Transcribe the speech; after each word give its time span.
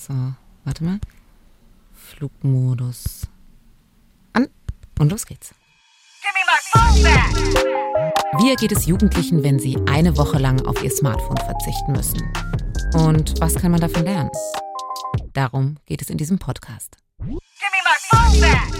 So, 0.00 0.14
warte 0.64 0.82
mal. 0.82 0.98
Flugmodus. 1.92 3.28
An. 4.32 4.48
Und 4.98 5.10
los 5.12 5.26
geht's. 5.26 5.54
Wie 8.38 8.56
geht 8.56 8.72
es 8.72 8.86
Jugendlichen, 8.86 9.42
wenn 9.42 9.58
sie 9.58 9.76
eine 9.86 10.16
Woche 10.16 10.38
lang 10.38 10.64
auf 10.66 10.82
ihr 10.82 10.90
Smartphone 10.90 11.36
verzichten 11.36 11.92
müssen? 11.92 12.22
Und 12.94 13.38
was 13.42 13.56
kann 13.56 13.72
man 13.72 13.80
davon 13.82 14.04
lernen? 14.04 14.30
Darum 15.34 15.76
geht 15.84 16.00
es 16.00 16.08
in 16.08 16.16
diesem 16.16 16.38
Podcast. 16.38 16.96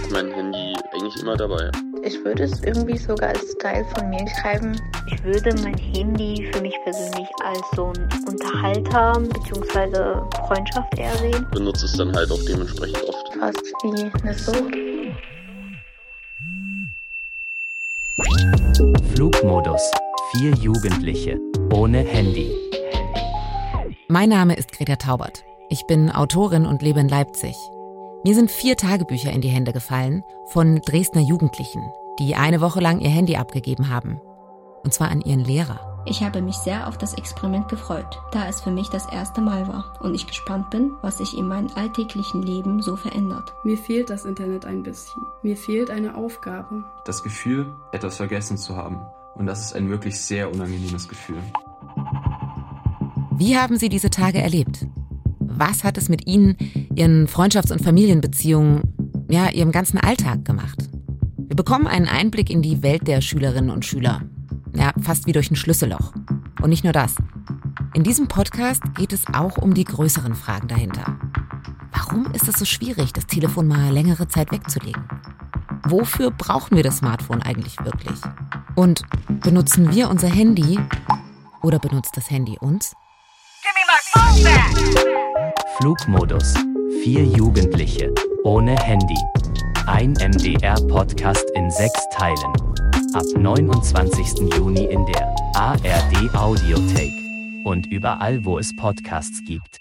Mein 0.09 0.31
Handy 0.33 0.73
eigentlich 0.91 1.21
immer 1.21 1.37
dabei. 1.37 1.69
Ich 2.03 2.23
würde 2.25 2.43
es 2.43 2.63
irgendwie 2.63 2.97
sogar 2.97 3.29
als 3.29 3.55
Teil 3.59 3.85
von 3.95 4.09
mir 4.09 4.25
schreiben. 4.41 4.75
Ich 5.05 5.23
würde 5.23 5.53
mein 5.61 5.77
Handy 5.77 6.49
für 6.51 6.61
mich 6.61 6.75
persönlich 6.83 7.27
als 7.43 7.61
so 7.75 7.93
ein 7.93 8.09
Unterhalter 8.27 9.13
bzw. 9.19 10.19
Freundschaft 10.47 10.97
eher 10.97 11.15
sehen. 11.17 11.45
Benutze 11.51 11.85
es 11.85 11.93
dann 11.93 12.15
halt 12.15 12.31
auch 12.31 12.43
dementsprechend 12.47 13.03
oft. 13.07 13.33
Fast 13.39 13.61
wie 13.83 14.11
eine 14.21 14.33
Sucht. 14.33 14.75
Flugmodus. 19.13 19.91
Vier 20.31 20.55
Jugendliche. 20.55 21.39
Ohne 21.71 21.99
Handy. 21.99 22.51
Mein 24.07 24.29
Name 24.29 24.55
ist 24.55 24.71
Greta 24.71 24.95
Taubert. 24.95 25.43
Ich 25.69 25.85
bin 25.85 26.09
Autorin 26.09 26.65
und 26.65 26.81
lebe 26.81 26.99
in 26.99 27.09
Leipzig. 27.09 27.55
Mir 28.23 28.35
sind 28.35 28.51
vier 28.51 28.77
Tagebücher 28.77 29.31
in 29.31 29.41
die 29.41 29.49
Hände 29.49 29.73
gefallen 29.73 30.23
von 30.49 30.79
Dresdner 30.81 31.21
Jugendlichen, 31.21 31.81
die 32.19 32.35
eine 32.35 32.61
Woche 32.61 32.79
lang 32.79 32.99
ihr 32.99 33.09
Handy 33.09 33.35
abgegeben 33.35 33.89
haben. 33.89 34.21
Und 34.83 34.93
zwar 34.93 35.09
an 35.09 35.21
ihren 35.21 35.43
Lehrer. 35.43 36.03
Ich 36.05 36.21
habe 36.21 36.41
mich 36.41 36.55
sehr 36.55 36.87
auf 36.87 36.99
das 36.99 37.15
Experiment 37.15 37.67
gefreut, 37.67 38.19
da 38.31 38.47
es 38.47 38.61
für 38.61 38.69
mich 38.69 38.89
das 38.89 39.11
erste 39.11 39.41
Mal 39.41 39.67
war 39.67 39.99
und 40.01 40.13
ich 40.13 40.27
gespannt 40.27 40.69
bin, 40.69 40.91
was 41.01 41.17
sich 41.17 41.35
in 41.35 41.47
meinem 41.47 41.69
alltäglichen 41.73 42.43
Leben 42.43 42.83
so 42.83 42.95
verändert. 42.95 43.53
Mir 43.63 43.77
fehlt 43.77 44.11
das 44.11 44.25
Internet 44.25 44.65
ein 44.65 44.83
bisschen. 44.83 45.23
Mir 45.41 45.57
fehlt 45.57 45.89
eine 45.89 46.15
Aufgabe. 46.15 46.83
Das 47.05 47.23
Gefühl, 47.23 47.73
etwas 47.91 48.17
vergessen 48.17 48.57
zu 48.57 48.75
haben. 48.75 48.99
Und 49.33 49.47
das 49.47 49.61
ist 49.61 49.75
ein 49.75 49.89
wirklich 49.89 50.19
sehr 50.19 50.51
unangenehmes 50.51 51.07
Gefühl. 51.07 51.41
Wie 53.31 53.57
haben 53.57 53.77
Sie 53.77 53.89
diese 53.89 54.11
Tage 54.11 54.39
erlebt? 54.39 54.85
Was 55.53 55.83
hat 55.83 55.97
es 55.97 56.09
mit 56.09 56.27
Ihnen, 56.27 56.55
Ihren 56.95 57.27
Freundschafts- 57.27 57.71
und 57.71 57.83
Familienbeziehungen, 57.83 58.81
ja, 59.29 59.49
Ihrem 59.49 59.71
ganzen 59.71 59.97
Alltag 59.97 60.45
gemacht? 60.45 60.89
Wir 61.37 61.55
bekommen 61.55 61.87
einen 61.87 62.07
Einblick 62.07 62.49
in 62.49 62.61
die 62.61 62.81
Welt 62.81 63.07
der 63.07 63.21
Schülerinnen 63.21 63.69
und 63.69 63.85
Schüler. 63.85 64.21
Ja, 64.73 64.91
fast 65.01 65.27
wie 65.27 65.33
durch 65.33 65.51
ein 65.51 65.55
Schlüsselloch. 65.55 66.13
Und 66.61 66.69
nicht 66.69 66.83
nur 66.83 66.93
das. 66.93 67.15
In 67.93 68.03
diesem 68.03 68.27
Podcast 68.27 68.81
geht 68.95 69.11
es 69.11 69.25
auch 69.33 69.57
um 69.57 69.73
die 69.73 69.83
größeren 69.83 70.35
Fragen 70.35 70.69
dahinter. 70.69 71.17
Warum 71.91 72.31
ist 72.31 72.47
es 72.47 72.57
so 72.57 72.65
schwierig, 72.65 73.11
das 73.11 73.27
Telefon 73.27 73.67
mal 73.67 73.91
längere 73.91 74.27
Zeit 74.27 74.51
wegzulegen? 74.51 75.03
Wofür 75.87 76.31
brauchen 76.31 76.77
wir 76.77 76.83
das 76.83 76.97
Smartphone 76.97 77.41
eigentlich 77.41 77.77
wirklich? 77.83 78.19
Und 78.75 79.01
benutzen 79.41 79.93
wir 79.93 80.09
unser 80.09 80.29
Handy 80.29 80.79
oder 81.61 81.79
benutzt 81.79 82.15
das 82.15 82.29
Handy 82.29 82.57
uns? 82.59 82.93
Flugmodus. 85.81 86.53
Vier 87.01 87.25
Jugendliche. 87.25 88.13
Ohne 88.43 88.75
Handy. 88.77 89.17
Ein 89.87 90.11
MDR-Podcast 90.11 91.43
in 91.55 91.71
sechs 91.71 92.07
Teilen. 92.13 92.53
Ab 93.15 93.23
29. 93.35 94.53
Juni 94.55 94.85
in 94.85 95.03
der 95.07 95.35
ARD 95.55 96.35
Audiothek. 96.35 97.11
Und 97.65 97.87
überall, 97.87 98.45
wo 98.45 98.59
es 98.59 98.75
Podcasts 98.75 99.41
gibt. 99.47 99.79